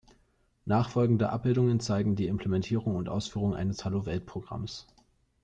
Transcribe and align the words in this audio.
Nachfolgende 0.65 1.29
Abbildungen 1.29 1.79
zeigen 1.79 2.15
die 2.15 2.25
Implementierung 2.25 2.95
und 2.95 3.07
Ausführung 3.07 3.53
eines 3.53 3.85
Hallo-Welt-Programms. 3.85 4.87